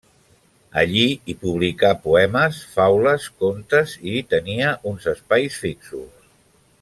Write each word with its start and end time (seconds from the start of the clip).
Allí 0.83 1.03
hi 1.31 1.35
publicà 1.43 1.91
poemes, 2.07 2.61
faules, 2.77 3.29
contes 3.45 3.95
i 4.13 4.17
hi 4.17 4.27
tenia 4.35 4.73
uns 4.93 5.07
espais 5.17 5.63
fixos. 5.67 6.15